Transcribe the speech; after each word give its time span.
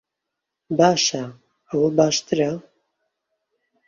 باشە، 0.77 1.23
ئەوە 1.69 1.89
باشترە؟ 1.97 2.51